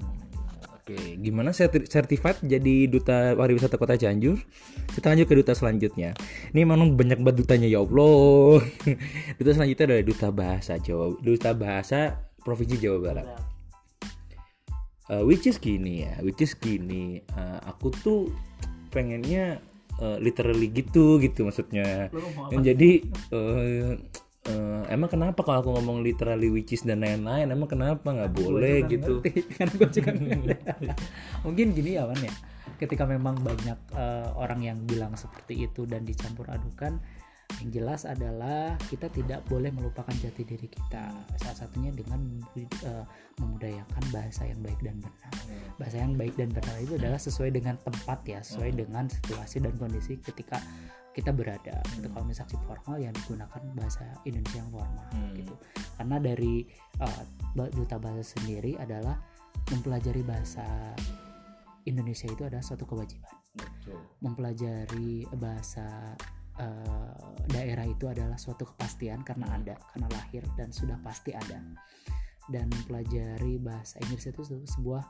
[0.85, 4.37] Oke, gimana serti- certified jadi duta pariwisata Kota Cianjur?
[4.93, 6.13] Kita lanjut ke duta selanjutnya.
[6.53, 8.61] Ini memang banyak banget dutanya ya Allah.
[9.41, 13.27] duta selanjutnya adalah duta bahasa Jawa, duta bahasa Provinsi Jawa Barat.
[15.09, 17.25] Uh, which is gini ya, which is gini.
[17.33, 18.29] uh, aku tuh
[18.93, 19.65] pengennya
[20.05, 22.13] uh, literally gitu gitu maksudnya.
[22.53, 23.01] Dan jadi
[23.33, 23.97] uh,
[24.49, 27.49] uh, emang kenapa kalau aku ngomong literally which is dan lain-lain?
[27.49, 28.05] Emang kenapa?
[28.05, 29.21] Nggak boleh gitu?
[29.57, 30.99] kan gue juga nggak-
[31.47, 32.35] mungkin gini ya man ya.
[32.75, 36.99] Ketika memang banyak eh, orang yang bilang seperti itu dan dicampur adukan
[37.61, 41.13] yang jelas adalah kita tidak boleh melupakan jati diri kita.
[41.39, 42.19] Salah satunya dengan
[42.59, 43.05] eh,
[43.39, 45.33] memudayakan bahasa yang baik dan benar.
[45.79, 49.75] Bahasa yang baik dan benar itu adalah sesuai dengan tempat ya sesuai dengan situasi dan
[49.79, 50.59] kondisi ketika
[51.15, 51.79] kita berada.
[51.95, 52.11] Gitu.
[52.11, 55.33] kalau misalnya formal yang digunakan bahasa Indonesia yang formal Hmm.
[55.39, 55.55] gitu.
[55.95, 56.67] Karena dari
[56.99, 57.23] uh,
[57.71, 59.15] duta bahasa sendiri adalah
[59.71, 60.67] mempelajari bahasa
[61.87, 63.37] Indonesia itu adalah suatu kewajiban.
[64.25, 66.19] Mempelajari bahasa
[66.59, 67.15] uh,
[67.47, 71.63] daerah itu adalah suatu kepastian karena ada karena lahir dan sudah pasti ada.
[72.45, 75.05] Dan mempelajari bahasa Inggris itu se- sebuah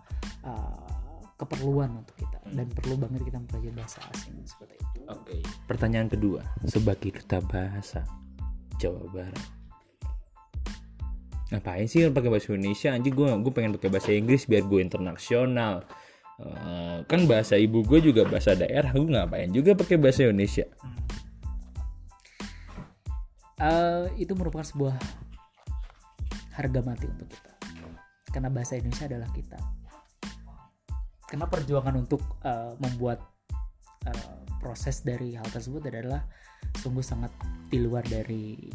[0.45, 5.01] uh, keperluan untuk kita dan perlu banget kita mempelajari bahasa asing seperti itu.
[5.11, 5.37] Oke.
[5.67, 8.07] Pertanyaan kedua, sebagai duta bahasa
[8.79, 9.45] Jawa Barat,
[11.51, 12.95] ngapain sih pakai bahasa Indonesia?
[12.95, 15.83] Anjing gue gue pengen pakai bahasa Inggris biar gue internasional.
[16.35, 20.67] Eh, kan bahasa ibu gue juga bahasa daerah gue ngapain juga pakai bahasa Indonesia?
[23.59, 24.99] Eh, itu merupakan sebuah
[26.55, 27.53] harga mati untuk kita.
[28.31, 29.59] Karena bahasa Indonesia adalah kita
[31.29, 33.21] karena perjuangan untuk eh, membuat
[34.07, 36.25] eh, proses dari hal tersebut adalah
[36.81, 37.31] sungguh sangat
[37.69, 38.71] di luar dari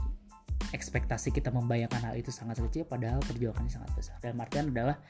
[0.69, 5.01] ekspektasi kita membayangkan hal itu sangat kecil padahal perjuangannya sangat besar dan artian adalah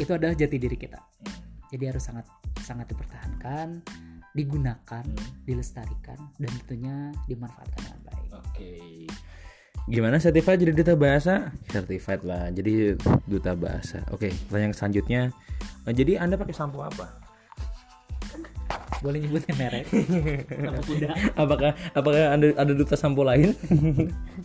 [0.00, 0.98] itu adalah jati diri kita
[1.70, 2.26] jadi harus sangat
[2.58, 3.78] sangat dipertahankan
[4.32, 5.04] digunakan
[5.46, 6.96] dilestarikan dan tentunya
[7.28, 9.06] dimanfaatkan dengan baik Oke.
[9.90, 11.50] Gimana certified jadi duta bahasa?
[11.66, 12.48] Certified lah.
[12.54, 12.94] Jadi
[13.26, 14.06] duta bahasa.
[14.14, 15.22] Oke, pertanyaan selanjutnya.
[15.86, 17.22] Eh, Jadi Anda pakai sampo apa?
[19.02, 19.90] boleh nyebutin merek?
[20.46, 21.10] Sama kuda.
[21.34, 23.50] Apakah apakah Anda ada duta sampo lain?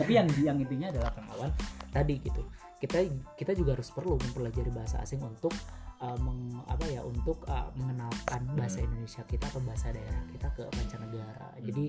[0.01, 1.53] tapi yang yang intinya adalah kawan
[1.93, 2.41] tadi gitu.
[2.81, 3.05] Kita
[3.37, 5.53] kita juga harus perlu mempelajari bahasa asing untuk
[6.01, 10.65] uh, meng- apa ya untuk uh, mengenalkan bahasa Indonesia kita atau bahasa daerah kita ke
[10.73, 11.53] mancanegara.
[11.61, 11.85] Jadi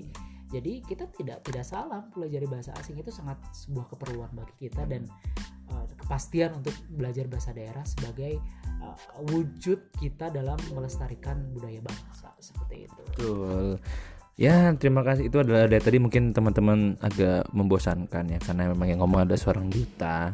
[0.49, 5.05] jadi kita tidak tidak salah mempelajari bahasa asing itu sangat sebuah keperluan bagi kita dan
[5.69, 8.41] uh, kepastian untuk belajar bahasa daerah sebagai
[8.81, 8.97] uh,
[9.29, 13.77] wujud kita dalam melestarikan budaya bangsa seperti itu Betul.
[14.39, 15.27] Ya, terima kasih.
[15.27, 19.67] Itu adalah dari tadi mungkin teman-teman agak membosankan ya karena memang yang ngomong ada seorang
[19.67, 20.31] duta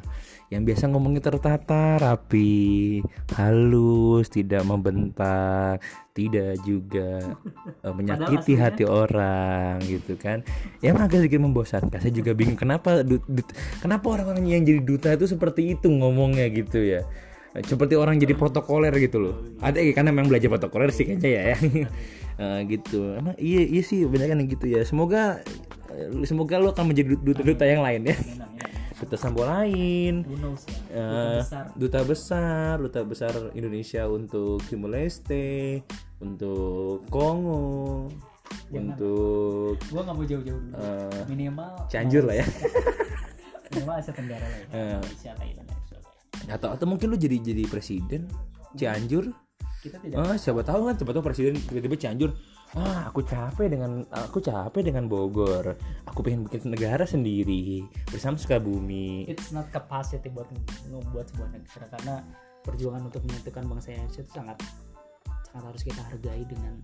[0.48, 3.02] yang biasa ngomongnya tertata, rapi,
[3.34, 5.82] halus, tidak membentak,
[6.14, 7.34] tidak juga
[7.82, 10.46] eh, menyakiti hati orang gitu kan.
[10.80, 11.98] Ya agak sedikit membosankan.
[11.98, 13.48] Saya juga bingung kenapa du- du-
[13.82, 17.02] kenapa orang-orang yang jadi duta itu seperti itu ngomongnya gitu ya.
[17.56, 19.36] Seperti orang jadi protokoler gitu loh.
[19.64, 21.44] Ada ya karena memang belajar protokoler sih kayaknya ya.
[21.52, 21.58] Ya
[22.36, 23.16] Eh, gitu.
[23.16, 24.84] Emang iya iya sih benar kan gitu ya.
[24.84, 25.40] Semoga
[25.88, 28.18] eh, semoga lo akan menjadi duta-duta yang lain ya
[29.06, 30.26] duta sampo lain.
[30.26, 30.66] Knows?
[30.66, 31.66] Ya Eh, Duta besar.
[31.74, 35.82] duta besar duta besar Indonesia untuk Timor Leste
[36.18, 38.10] untuk Kongo
[38.68, 40.74] untuk gua nggak mau jauh-jauh dulu.
[40.76, 42.46] eh, minimal Cianjur lah ya.
[43.72, 44.98] Minimal Asia Tenggara lah ya.
[44.98, 45.68] Malaysia Thailand
[46.46, 48.30] atau atau mungkin lo jadi jadi presiden
[48.76, 49.34] Cianjur?
[49.82, 50.18] Kita tidak.
[50.20, 52.34] Ah, siapa tahu kan, siapa tahu presiden tiba-tiba Cianjur.
[52.76, 55.80] Ah, aku capek dengan aku capek dengan Bogor.
[56.12, 59.24] Aku pengen bikin negara sendiri bersama Sukabumi.
[59.32, 60.44] it's not capacity buat
[60.92, 62.16] membuat sebuah negara karena
[62.68, 64.58] perjuangan untuk menyatukan bangsa Indonesia itu sangat
[65.48, 66.76] sangat harus kita hargai dengan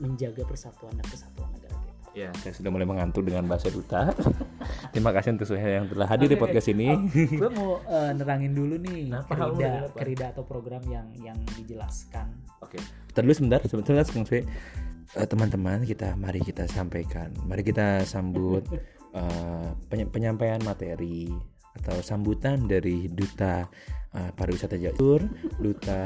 [0.00, 1.96] menjaga persatuan dan kesatuan negara kita.
[2.16, 4.08] Ya, saya sudah mulai mengantuk dengan bahasa duta.
[4.96, 6.88] Terima kasih untuk semua yang telah hadir di Oke, podcast ini.
[7.12, 9.28] gue mau eh, nerangin dulu nih Kenapa?
[9.28, 12.32] kerida kerida atau program yang yang dijelaskan.
[12.64, 12.80] Oke.
[13.12, 14.40] Bentar dulu sebentar, sebentar Kang Swe.
[15.16, 18.60] Eh, teman-teman kita mari kita sampaikan mari kita sambut
[19.88, 21.32] peny- penyampaian materi
[21.80, 23.64] atau sambutan dari duta
[24.12, 25.16] eh, pariwisata Jawa
[25.56, 26.02] duta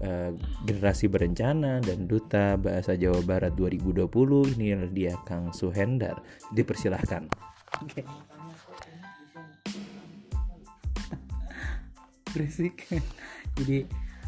[0.00, 0.30] eh,
[0.64, 4.08] generasi berencana dan duta bahasa Jawa Barat 2020
[4.56, 6.16] ini adalah dia Kang Suhendar
[6.56, 7.28] dipersilahkan
[7.84, 8.00] Oke.
[12.32, 12.84] Berisik.
[13.56, 13.84] Jadi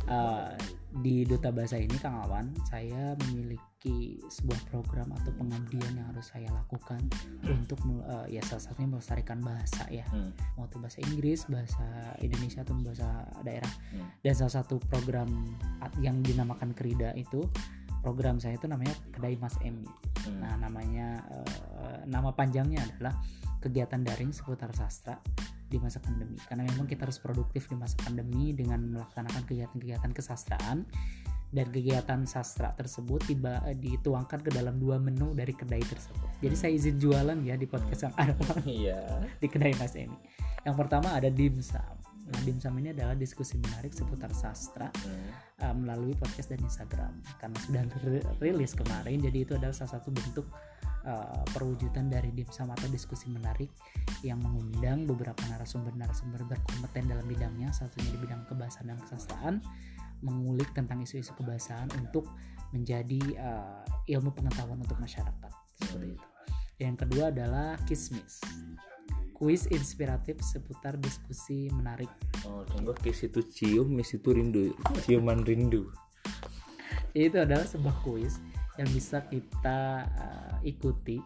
[0.09, 0.49] eh,
[0.91, 3.70] di Duta Bahasa ini Kang Awan, saya memiliki
[4.29, 7.01] sebuah program atau pengabdian yang harus saya lakukan
[7.49, 10.05] untuk mel- eh, ya salah satunya melestarikan bahasa ya.
[10.61, 11.87] Mau itu bahasa Inggris, bahasa
[12.21, 13.09] Indonesia atau bahasa
[13.41, 13.73] daerah.
[13.97, 14.09] Hmm.
[14.21, 15.31] Dan salah satu program
[16.05, 17.49] yang dinamakan Krida itu
[18.05, 19.89] program saya itu namanya Kedai Mas Emi.
[20.37, 23.17] Nah, namanya eh, nama panjangnya adalah
[23.61, 25.21] kegiatan daring seputar sastra
[25.71, 26.35] di masa pandemi.
[26.51, 30.83] Karena memang kita harus produktif di masa pandemi dengan melaksanakan kegiatan-kegiatan kesastraan
[31.51, 36.39] dan kegiatan sastra tersebut tiba dituangkan ke dalam dua menu dari kedai tersebut.
[36.39, 38.35] Jadi saya izin jualan ya di podcast yang ada
[38.67, 39.01] iya
[39.43, 40.15] di kedai Mas Emi.
[40.63, 41.99] Yang pertama ada dimsum.
[42.31, 44.87] Nah, dimsum ini adalah diskusi menarik seputar sastra
[45.67, 50.15] uh, melalui podcast dan Instagram karena sudah ri- rilis kemarin jadi itu adalah salah satu
[50.15, 50.47] bentuk
[51.11, 53.75] uh, perwujudan dari dimsum atau diskusi menarik
[54.23, 59.55] yang mengundang beberapa narasumber-narasumber berkompeten dalam bidangnya satunya di bidang kebahasaan dan kesastraan
[60.21, 62.29] mengulik tentang isu-isu kebahasaan untuk
[62.71, 65.53] menjadi uh, ilmu pengetahuan untuk masyarakat.
[65.81, 66.27] Seperti itu.
[66.81, 68.41] Yang kedua adalah kismis.
[69.37, 72.09] Kuis inspiratif seputar diskusi menarik.
[72.45, 74.77] Oh tunggu kis itu cium mis itu rindu.
[75.05, 75.89] Ciuman rindu.
[77.17, 78.39] Itu adalah sebuah kuis
[78.77, 81.21] yang bisa kita uh, ikuti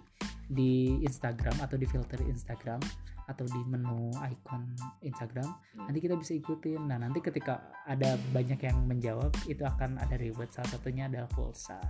[0.47, 2.81] di Instagram atau di filter Instagram
[3.25, 4.63] atau di menu icon
[5.01, 5.49] Instagram
[5.81, 6.89] nanti kita bisa ikutin.
[6.89, 10.53] Nah nanti ketika ada banyak yang menjawab itu akan ada reward.
[10.53, 11.81] Salah satunya adalah pulsa.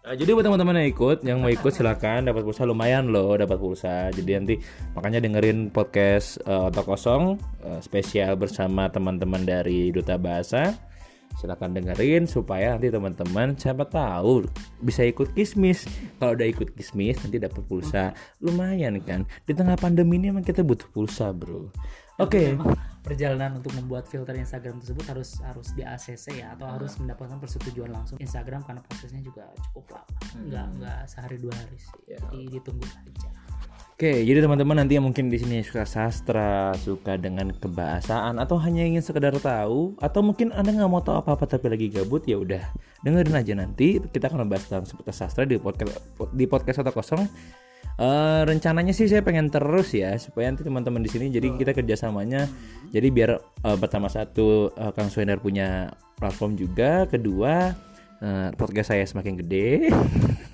[0.00, 2.24] Nah, jadi buat teman-teman yang ikut, yang mau ikut silakan.
[2.24, 4.08] Dapat pulsa lumayan loh, dapat pulsa.
[4.08, 4.54] Jadi nanti
[4.96, 10.72] makanya dengerin podcast uh, otak kosong uh, spesial bersama teman-teman dari Duta Bahasa.
[11.38, 14.48] Silakan dengerin supaya nanti teman-teman siapa tahu
[14.82, 15.86] bisa ikut kismis.
[16.18, 18.16] Kalau udah ikut kismis nanti dapat pulsa.
[18.42, 19.28] Lumayan kan.
[19.46, 21.70] Di tengah pandemi ini emang kita butuh pulsa, Bro.
[22.20, 22.52] Oke.
[22.52, 27.40] Memang perjalanan untuk membuat filter Instagram tersebut harus harus di ACC ya atau harus mendapatkan
[27.40, 32.60] persetujuan langsung Instagram karena prosesnya juga cukup lama nggak nggak sehari dua hari sih jadi
[32.60, 33.30] ditunggu aja
[34.00, 38.80] Oke, jadi teman-teman nanti yang mungkin di sini suka sastra, suka dengan kebahasaan atau hanya
[38.80, 42.64] ingin sekedar tahu atau mungkin Anda nggak mau tahu apa-apa tapi lagi gabut ya udah
[43.04, 44.00] dengerin aja nanti.
[44.00, 46.00] Kita akan membahas tentang seputar sastra di podcast
[46.32, 47.28] di podcast atau kosong.
[48.00, 52.48] Eh, rencananya sih saya pengen terus ya supaya nanti teman-teman di sini jadi kita kerjasamanya
[52.96, 57.76] jadi biar eh, pertama satu eh, Kang Suendar punya platform juga kedua
[58.24, 59.92] eh, podcast saya semakin gede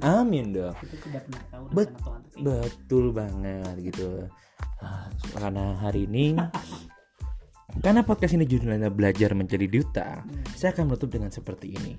[0.00, 4.24] amin dong itu tidak pernah tahu Bet- Tuhan Betul banget gitu.
[4.80, 6.32] Ah, karena hari ini
[7.84, 10.26] karena podcast ini judulnya belajar menjadi duta,
[10.58, 11.94] saya akan menutup dengan seperti ini.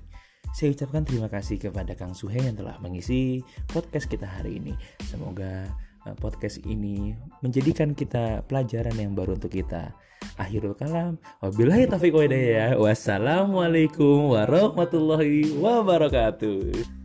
[0.52, 3.40] Saya ucapkan terima kasih kepada Kang Suhe yang telah mengisi
[3.72, 4.76] podcast kita hari ini.
[5.08, 5.64] Semoga
[6.04, 9.96] eh, podcast ini menjadikan kita pelajaran yang baru untuk kita.
[10.36, 11.16] Akhirul kalam.
[11.40, 12.14] Wabillahi taufiq.
[12.76, 17.01] Wassalamualaikum warahmatullahi wabarakatuh.